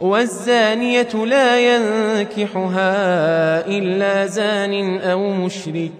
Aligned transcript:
والزانية 0.00 1.08
لا 1.14 1.76
ينكحها 1.76 2.96
إلا 3.66 4.26
زان 4.26 5.00
أو 5.00 5.30
مشرك 5.30 5.92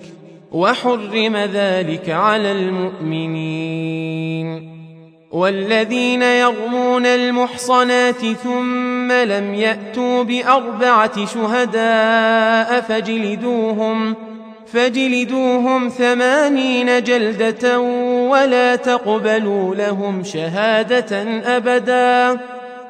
وحرم 0.52 1.36
ذلك 1.36 2.10
على 2.10 2.52
المؤمنين. 2.52 3.98
والذين 5.32 6.22
يرمون 6.22 7.06
المحصنات 7.06 8.26
ثم 8.44 9.12
لم 9.12 9.54
يأتوا 9.54 10.22
بأربعة 10.22 11.26
شهداء 11.26 12.80
فجلدوهم 12.80 14.16
فجلدوهم 14.72 15.88
ثمانين 15.88 17.02
جلدة 17.02 17.80
ولا 18.30 18.76
تقبلوا 18.76 19.74
لهم 19.74 20.24
شهادة 20.24 21.22
أبداً. 21.56 22.57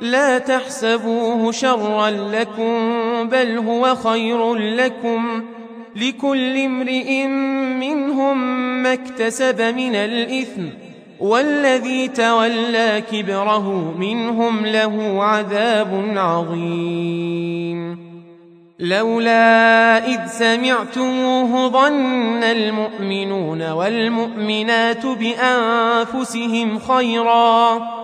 لا 0.00 0.38
تحسبوه 0.38 1.52
شرا 1.52 2.10
لكم 2.10 2.78
بل 3.28 3.58
هو 3.58 3.94
خير 3.94 4.54
لكم. 4.54 5.44
لكل 5.96 6.58
امرئ 6.58 7.26
منهم 7.80 8.38
ما 8.82 8.92
اكتسب 8.92 9.62
من 9.62 9.94
الإثم 9.94 10.62
والذي 11.20 12.08
تولى 12.08 13.02
كبره 13.12 13.94
منهم 13.98 14.66
له 14.66 15.24
عذاب 15.24 16.12
عظيم. 16.16 17.98
لولا 18.78 20.06
إذ 20.06 20.26
سمعتموه 20.26 21.68
ظن 21.68 22.42
المؤمنون 22.44 23.70
والمؤمنات 23.70 25.06
بأنفسهم 25.06 26.78
خيرا. 26.78 28.03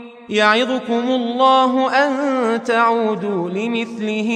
يعظكم 0.31 1.09
الله 1.09 1.89
أن 1.89 2.63
تعودوا 2.63 3.49
لمثله 3.49 4.29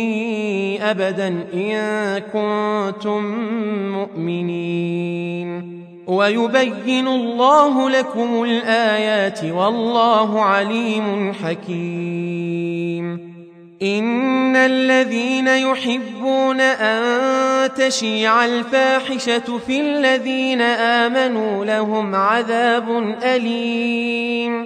أبدا 0.82 1.28
إن 1.54 2.20
كنتم 2.20 3.24
مؤمنين. 3.92 5.76
ويبين 6.08 7.08
الله 7.08 7.90
لكم 7.90 8.44
الآيات 8.44 9.44
والله 9.44 10.42
عليم 10.42 11.34
حكيم. 11.34 13.36
إن 13.82 14.56
الذين 14.56 15.48
يحبون 15.48 16.62
أن 16.62 17.74
تشيع 17.74 18.46
الفاحشة 18.46 19.58
في 19.68 19.82
الذين 19.82 20.62
آمنوا 20.62 21.66
لهم 21.66 22.16
عذاب 22.16 23.18
أليم. 23.24 24.66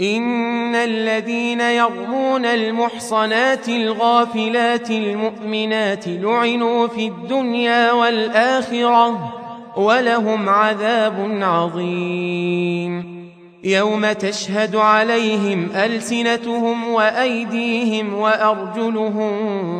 إن 0.00 0.74
الذين 0.74 1.60
يرمون 1.60 2.44
المحصنات 2.44 3.68
الغافلات 3.68 4.90
المؤمنات 4.90 6.08
لعنوا 6.08 6.86
في 6.86 7.06
الدنيا 7.06 7.92
والآخرة 7.92 9.34
ولهم 9.76 10.48
عذاب 10.48 11.38
عظيم. 11.42 13.20
يوم 13.64 14.12
تشهد 14.12 14.76
عليهم 14.76 15.68
ألسنتهم 15.74 16.88
وأيديهم 16.88 18.14
وأرجلهم 18.14 19.32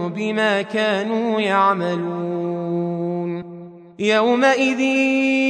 بما 0.08 0.62
كانوا 0.62 1.40
يعملون. 1.40 3.44
يومئذ 3.99 4.81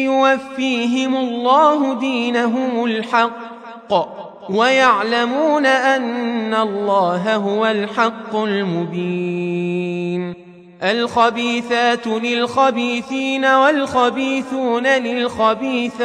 يوفيهم 0.05 1.17
الله 1.17 1.95
دينهم 1.95 2.85
الحق. 2.85 4.30
ويعلمون 4.55 5.67
أن 5.67 6.55
الله 6.55 7.37
هو 7.37 7.67
الحق 7.67 8.37
المبين. 8.37 10.35
الخبيثات 10.83 12.07
للخبيثين 12.07 13.45
والخبيثون 13.45 14.87
للخبيثات 14.87 15.97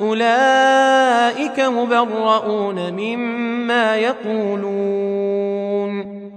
أولئك 0.00 1.60
مبرؤون 1.60 2.92
مما 2.92 3.96
يقولون. 3.96 5.69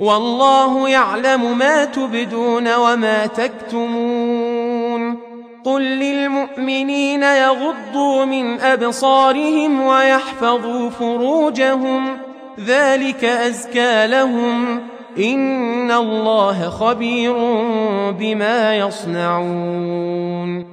والله 0.00 0.88
يعلم 0.88 1.58
ما 1.58 1.84
تبدون 1.84 2.74
وما 2.74 3.26
تكتمون. 3.26 5.16
قل 5.64 5.82
للمؤمنين 5.82 7.22
يغضوا 7.22 8.24
من 8.24 8.60
أبصارهم 8.60 9.86
ويحفظوا 9.86 10.90
فروجهم. 10.90 12.16
ذلك 12.66 13.24
أزكى 13.24 14.06
لهم. 14.06 14.80
إن 15.18 15.90
الله 15.90 16.68
خبير 16.68 17.34
بما 18.10 18.76
يصنعون. 18.76 20.66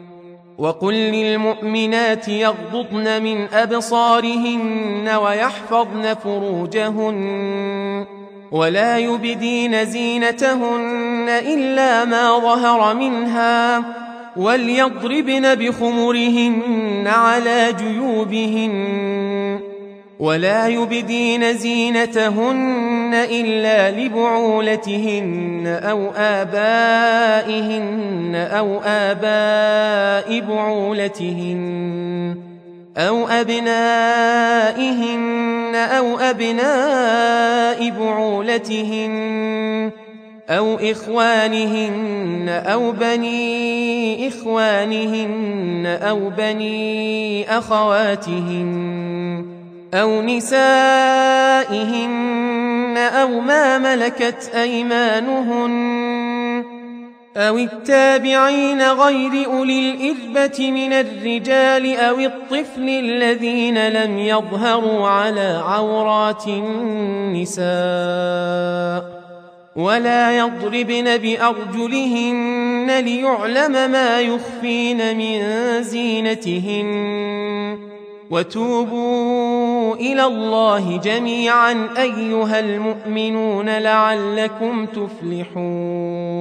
وقل 0.57 0.93
للمؤمنات 0.93 2.27
يغضضن 2.27 3.23
من 3.23 3.47
أبصارهن 3.53 5.19
ويحفظن 5.23 6.13
فروجهن. 6.13 8.16
ولا 8.51 8.97
يبدين 8.97 9.85
زينتهن 9.85 11.29
إلا 11.29 12.05
ما 12.05 12.39
ظهر 12.39 12.95
منها 12.95 13.83
وليضربن 14.37 15.55
بخمرهن 15.55 17.07
على 17.07 17.73
جيوبهن 17.79 19.59
ولا 20.19 20.67
يبدين 20.67 21.53
زينتهن 21.53 23.11
إلا 23.13 23.91
لبعولتهن 23.91 25.79
أو 25.83 26.11
آبائهن 26.15 27.67
أو 28.35 28.81
آباء 28.85 30.39
بعولتهن 30.39 31.67
أو 32.97 33.27
أبنائهن 33.27 35.17
أو 35.77 36.19
أبناء 36.19 37.89
بعولتهن 37.89 39.91
أو 40.49 40.75
إخوانهن 40.75 42.49
أو 42.49 42.91
بني 42.91 44.27
إخوانهن 44.27 45.97
أو 46.01 46.29
بني 46.29 47.57
أخواتهن 47.57 49.45
أو 49.93 50.21
نسائهن 50.21 50.57
أو 52.97 53.39
ما 53.39 53.77
ملكت 53.77 54.51
أيمانهن 54.55 56.06
أو 57.37 57.57
التابعين 57.57 58.81
غير 58.81 59.45
أولي 59.45 59.91
الإذبة 59.91 60.71
من 60.71 60.93
الرجال 60.93 61.97
أو 61.97 62.19
الطفل 62.19 62.89
الذين 62.89 63.87
لم 63.87 64.17
يظهروا 64.17 65.07
على 65.07 65.61
عورات 65.65 66.47
النساء 66.47 67.67
ولا 69.75 70.37
يضربن 70.37 71.17
بأرجلهن 71.17 72.99
ليعلم 72.99 73.91
ما 73.91 74.21
يخفين 74.21 75.17
من 75.17 75.41
زينتهن. 75.83 76.87
وتوبوا 78.29 79.95
إلى 79.95 80.25
الله 80.25 80.97
جميعا 80.97 81.89
أيها 81.97 82.59
المؤمنون 82.59 83.69
لعلكم 83.77 84.85
تفلحون. 84.85 86.37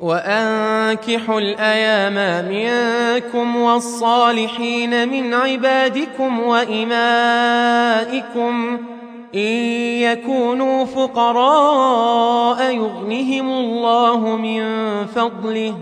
وأنكحوا 0.00 1.40
الأيام 1.40 2.48
منكم 2.48 3.56
والصالحين 3.56 5.08
من 5.08 5.34
عبادكم 5.34 6.40
وإمائكم 6.40 6.96
إن 9.34 9.40
يكونوا 10.00 10.84
فقراء 10.84 12.74
يغنهم 12.74 13.48
الله 13.48 14.36
من 14.36 14.62
فضله 15.06 15.74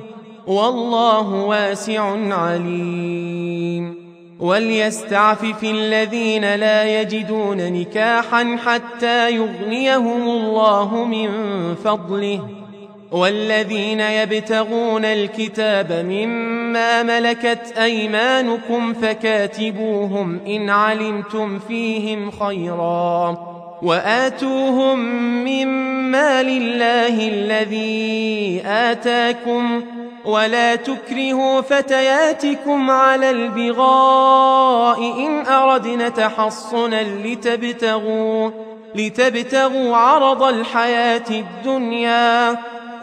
والله 0.47 1.35
واسع 1.35 2.35
عليم. 2.35 4.05
وليستعفف 4.41 5.65
الذين 5.65 6.55
لا 6.55 7.01
يجدون 7.01 7.73
نكاحا 7.73 8.57
حتى 8.65 9.31
يغنيهم 9.31 10.23
الله 10.23 11.05
من 11.05 11.29
فضله. 11.75 12.64
والذين 13.15 14.01
يبتغون 14.01 15.05
الكتاب 15.05 15.93
مما 15.93 17.03
ملكت 17.03 17.75
أيمانكم 17.79 18.95
فكاتبوهم 18.95 20.41
إن 20.47 20.71
علمتم 20.71 21.59
فيهم 21.59 22.31
خيرا 22.31 23.39
وآتوهم 23.83 24.99
مما 25.45 26.43
لله 26.43 27.29
الذي 27.29 28.63
آتاكم 28.67 29.83
ولا 30.25 30.75
تكرهوا 30.75 31.61
فتياتكم 31.61 32.91
على 32.91 33.31
البغاء 33.31 34.99
إن 35.27 35.47
أردنا 35.47 36.09
تحصنا 36.09 37.03
لتبتغوا 37.03 38.51
لتبتغوا 38.95 39.97
عرض 39.97 40.43
الحياة 40.43 41.31
الدنيا 41.31 42.57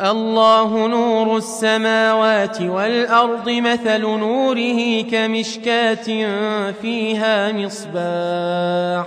الله 0.00 0.86
نور 0.86 1.36
السماوات 1.36 2.60
والأرض 2.62 3.50
مثل 3.50 4.00
نوره 4.00 5.02
كمشكاة 5.02 6.04
فيها 6.82 7.52
مصباح. 7.52 9.06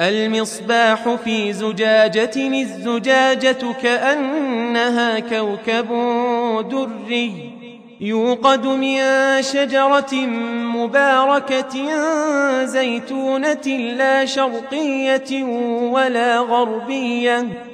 المصباح 0.00 1.14
في 1.14 1.52
زجاجة 1.52 2.36
الزجاجة 2.36 3.72
كأنها 3.82 5.18
كوكب 5.18 5.88
دري. 6.70 7.52
يوقد 8.00 8.66
من 8.66 8.98
شجرة 9.42 10.14
مباركة 10.76 11.74
زيتونة 12.64 13.66
لا 13.96 14.24
شرقية 14.24 15.44
ولا 15.92 16.38
غربية. 16.38 17.73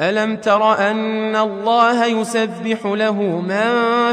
ألم 0.00 0.36
تر 0.36 0.90
أن 0.90 1.36
الله 1.36 2.04
يسبح 2.04 2.86
له 2.86 3.12
من 3.22 3.60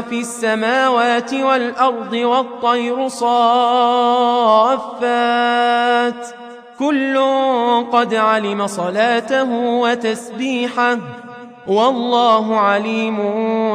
في 0.02 0.20
السماوات 0.20 1.34
والأرض 1.34 2.12
والطير 2.12 3.08
صافات؟ 3.08 3.32
كل 6.78 7.18
قد 7.92 8.14
علم 8.14 8.66
صلاته 8.66 9.50
وتسبيحه 9.52 10.98
والله 11.66 12.56
عليم 12.56 13.18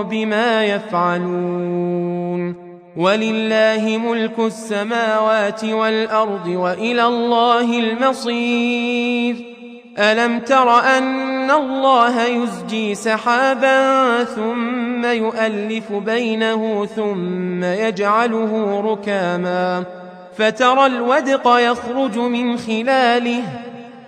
بما 0.04 0.66
يفعلون. 0.66 2.56
ولله 2.98 3.98
ملك 3.98 4.40
السماوات 4.40 5.66
والأرض 5.66 6.48
وإلى 6.48 7.06
الله 7.06 7.80
المصير. 7.80 9.57
ألم 10.00 10.40
تر 10.40 10.80
أن 10.80 11.38
ان 11.48 11.54
الله 11.54 12.24
يزجي 12.24 12.96
سحابا 12.96 14.24
ثم 14.24 15.06
يؤلف 15.06 15.94
بينه 15.94 16.86
ثم 16.86 17.64
يجعله 17.64 18.82
ركاما 18.92 19.84
فترى 20.38 20.86
الودق 20.86 21.48
يخرج 21.48 22.18
من 22.18 22.58
خلاله 22.58 23.44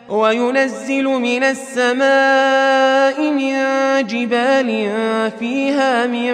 وينزل 0.09 1.03
من 1.03 1.43
السماء 1.43 3.31
من 3.31 3.53
جبال 4.07 4.89
فيها 5.39 6.07
من 6.07 6.33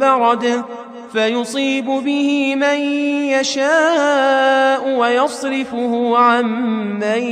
برد 0.00 0.64
فيصيب 1.12 1.84
به 1.84 2.54
من 2.54 2.80
يشاء 3.30 4.88
ويصرفه 4.88 6.18
عن 6.18 6.44
من 6.98 7.22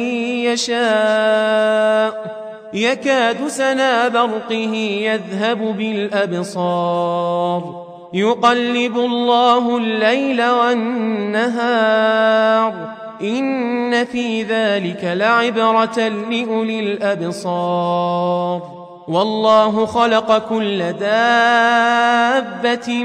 يشاء. 0.47 2.37
يكاد 2.73 3.47
سنا 3.47 4.09
برقه 4.09 4.75
يذهب 5.03 5.77
بالأبصار. 5.79 7.87
يقلب 8.13 8.99
الله 8.99 9.77
الليل 9.77 10.49
والنهار. 10.49 11.53
إن 13.23 14.05
في 14.05 14.43
ذلك 14.43 15.05
لعبرة 15.05 16.09
لأولي 16.09 16.81
الأبصار. 16.81 18.77
والله 19.09 19.87
خلق 19.87 20.49
كل 20.49 20.93
دابة 20.93 23.05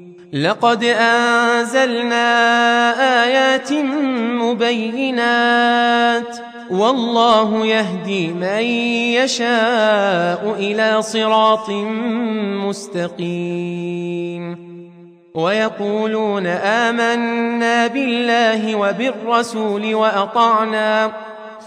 لقد 0.33 0.83
أنزلنا 0.83 2.23
آيات 3.23 3.73
مبينات 4.41 6.37
والله 6.69 7.65
يهدي 7.65 8.27
من 8.27 8.61
يشاء 9.19 10.55
إلى 10.59 11.01
صراط 11.01 11.69
مستقيم 13.19 14.71
ويقولون 15.33 16.47
آمنا 16.47 17.87
بالله 17.87 18.75
وبالرسول 18.75 19.95
وأطعنا 19.95 21.11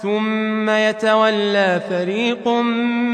ثم 0.03 0.71
يتولى 0.71 1.81
فريق 1.89 2.49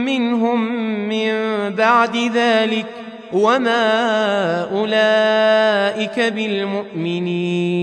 منهم 0.04 0.61
من 1.09 1.33
بعد 1.75 2.16
ذلك 2.16 2.87
وما 3.33 4.63
اولئك 4.71 6.21
بالمؤمنين 6.21 7.81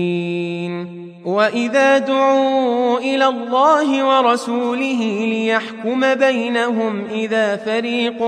واذا 1.24 1.98
دعوا 1.98 2.98
إلى 2.98 3.26
الله 3.26 4.04
ورسوله 4.04 5.26
ليحكم 5.28 6.14
بينهم 6.14 7.04
اذا 7.10 7.56
فريق 7.56 8.22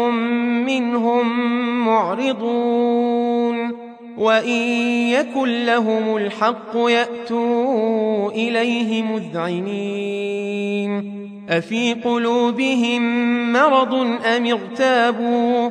منهم 0.66 1.38
معرضون 1.86 3.72
وان 4.18 4.48
يكن 5.08 5.66
لهم 5.66 6.16
الحق 6.16 6.76
ياتوا 6.76 8.30
اليه 8.30 9.02
مذعنين 9.02 10.40
افي 11.48 11.94
قلوبهم 11.94 13.02
مرض 13.52 13.94
ام 14.26 14.46
ارتابوا 14.46 15.70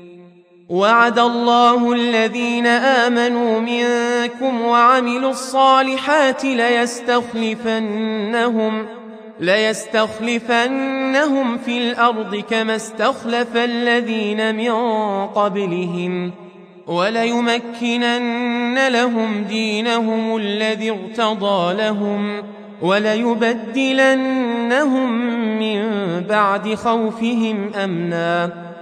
وعد 0.71 1.19
الله 1.19 1.93
الذين 1.93 2.67
آمنوا 2.67 3.59
منكم 3.59 4.61
وعملوا 4.61 5.29
الصالحات 5.29 6.45
ليستخلفنهم 6.45 8.85
ليستخلفنهم 9.39 11.57
في 11.57 11.77
الأرض 11.77 12.35
كما 12.35 12.75
استخلف 12.75 13.55
الذين 13.55 14.55
من 14.55 14.71
قبلهم 15.27 16.31
وليمكنن 16.87 18.87
لهم 18.87 19.43
دينهم 19.43 20.37
الذي 20.37 20.91
ارتضى 20.91 21.73
لهم 21.73 22.43
وليبدلنهم 22.81 24.21
من 25.59 25.89
بعد 26.29 26.75
خوفهم 26.75 27.73
أمنا 27.73 28.70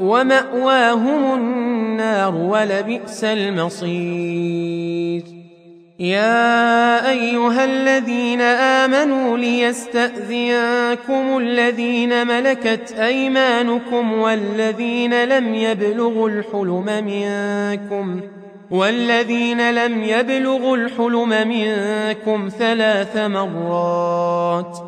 ومأواهم 0.00 1.34
النار 1.34 2.34
ولبئس 2.34 3.24
المصير. 3.24 5.22
يا 5.98 7.10
أيها 7.10 7.64
الذين 7.64 8.40
آمنوا 8.40 9.38
ليستأذنكم 9.38 11.38
الذين 11.38 12.26
ملكت 12.26 12.92
أيمانكم 12.92 14.12
والذين 14.12 15.24
لم 15.24 15.54
يبلغوا 15.54 16.28
الحلم 16.28 17.04
منكم 17.04 18.20
والذين 18.70 19.70
لم 19.70 20.04
يبلغوا 20.04 20.76
الحلم 20.76 21.48
منكم 21.48 22.48
ثلاث 22.58 23.16
مرات. 23.16 24.87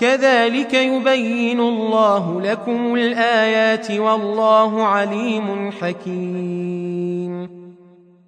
كذلك 0.00 0.74
يبين 0.74 1.60
الله 1.60 2.40
لكم 2.40 2.94
الآيات 2.94 3.90
والله 3.90 4.82
عليم 4.82 5.70
حكيم. 5.82 7.48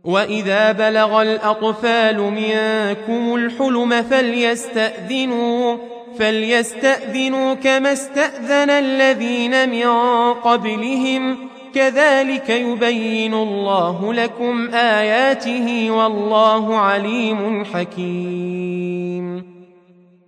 وإذا 0.05 0.72
بلغ 0.72 1.22
الأطفال 1.22 2.18
منكم 2.20 3.35
الحلم 3.35 4.02
فليستأذنوا 4.02 5.76
فليستأذنوا 6.18 7.55
كما 7.55 7.92
استأذن 7.92 8.70
الذين 8.70 9.70
من 9.70 9.87
قبلهم. 10.33 11.37
كذلك 11.74 12.50
يبين 12.50 13.35
الله 13.35 14.14
لكم 14.14 14.68
آياته 14.74 15.90
والله 15.90 16.76
عليم 16.76 17.64
حكيم. 17.64 19.56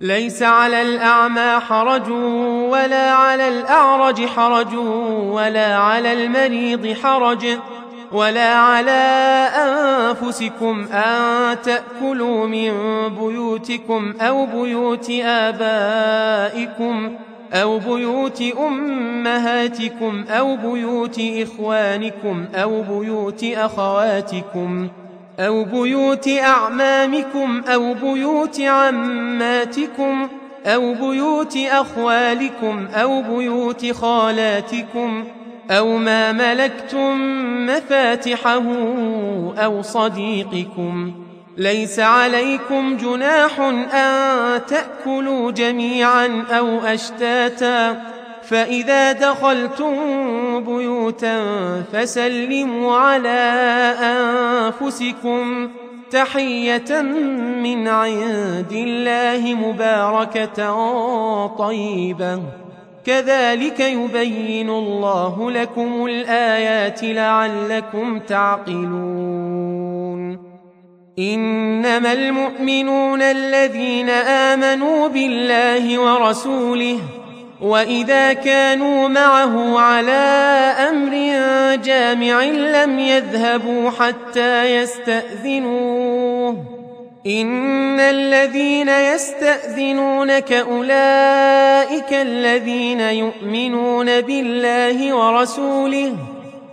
ليس 0.00 0.42
على 0.42 0.82
الأعمى 0.82 1.60
حرج 1.60 2.10
ولا 2.70 3.10
على 3.10 3.48
الأعرج 3.48 4.26
حرج 4.26 4.74
ولا 5.24 5.76
على 5.76 6.12
المريض 6.12 6.96
حرج 7.02 7.46
ولا 8.12 8.54
على 8.54 9.00
أنفسكم 9.56 10.86
أن 10.92 11.56
تأكلوا 11.62 12.46
من 12.46 12.72
بيوتكم 13.08 14.14
أو 14.20 14.46
بيوت 14.46 15.10
آبائكم 15.24 17.16
أو 17.52 17.78
بيوت 17.78 18.42
أمهاتكم 18.66 20.24
أو 20.28 20.56
بيوت 20.56 21.20
إخوانكم 21.20 22.46
أو 22.54 22.82
بيوت 22.82 23.44
أخواتكم 23.44 24.88
أو 25.40 25.64
بيوت 25.64 26.28
أعمامكم 26.28 27.62
أو 27.68 27.94
بيوت 27.94 28.60
عماتكم 28.60 30.28
أو 30.66 30.94
بيوت 30.94 31.56
أخوالكم 31.56 32.88
أو 32.94 33.22
بيوت 33.22 33.92
خالاتكم 33.92 35.24
أو 35.70 35.96
ما 35.96 36.32
ملكتم 36.32 37.20
مفاتحه 37.66 38.62
أو 39.58 39.82
صديقكم 39.82 41.12
ليس 41.56 41.98
عليكم 41.98 42.96
جناح 42.96 43.60
أن 43.60 44.60
تأكلوا 44.66 45.50
جميعا 45.50 46.44
أو 46.50 46.80
أشتاتا 46.80 48.02
فإذا 48.50 49.12
دخلتم 49.12 49.94
بيوتا 50.64 51.42
فسلموا 51.92 52.96
على 52.96 53.40
أنفسكم 54.02 55.70
تحية 56.10 57.02
من 57.62 57.88
عند 57.88 58.72
الله 58.72 59.54
مباركة 59.54 60.66
طيبة. 61.46 62.42
كذلك 63.04 63.80
يبين 63.80 64.70
الله 64.70 65.50
لكم 65.50 66.06
الآيات 66.06 67.02
لعلكم 67.02 68.18
تعقلون. 68.18 69.70
إنما 71.18 72.12
المؤمنون 72.12 73.22
الذين 73.22 74.10
آمنوا 74.10 75.08
بالله 75.08 75.98
ورسوله 76.00 76.98
وإذا 77.60 78.32
كانوا 78.32 79.08
معه 79.08 79.78
على 79.78 80.22
أمر 80.90 81.12
جامع 81.76 82.44
لم 82.44 82.98
يذهبوا 82.98 83.90
حتى 83.90 84.76
يستأذنوه 84.76 86.64
إن 87.26 88.00
الذين 88.00 88.88
يستأذنونك 88.88 90.52
أولئك 90.52 92.12
الذين 92.12 93.00
يؤمنون 93.00 94.20
بالله 94.20 95.14
ورسوله 95.14 96.16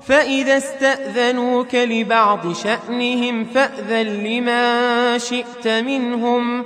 فإذا 0.07 0.57
استأذنوك 0.57 1.75
لبعض 1.75 2.53
شأنهم 2.53 3.45
فأذن 3.45 4.23
لما 4.23 5.17
شئت 5.17 5.67
منهم 5.67 6.65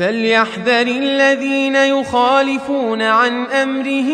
فليحذر 0.00 0.86
الذين 0.86 1.76
يخالفون 1.76 3.02
عن 3.02 3.46
أمره 3.46 4.10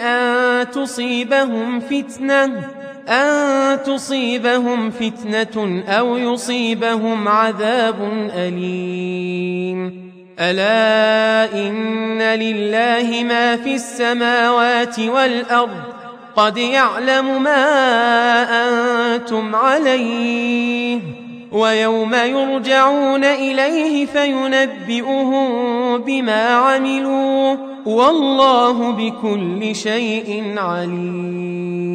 أن 0.00 0.70
تصيبهم 0.70 1.80
فتنة 1.80 2.68
أن 3.08 3.82
تصيبهم 3.82 4.90
فتنة 4.90 5.84
أو 5.88 6.16
يصيبهم 6.16 7.28
عذاب 7.28 8.28
أليم 8.34 10.10
ألا 10.40 11.54
إن 11.54 12.22
لله 12.22 13.24
ما 13.24 13.56
في 13.56 13.74
السماوات 13.74 14.98
والأرض 14.98 15.82
قد 16.36 16.56
يعلم 16.56 17.42
ما 17.42 17.62
أنتم 19.16 19.56
عليه 19.56 21.19
ويوم 21.52 22.14
يرجعون 22.14 23.24
إليه 23.24 24.06
فينبئهم 24.06 25.48
بما 25.98 26.48
عملوا 26.48 27.56
والله 27.86 28.90
بكل 28.90 29.74
شيء 29.74 30.54
عليم. 30.56 31.90